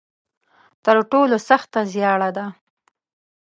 [0.85, 2.45] تر ټولو سخته زیاړه ده.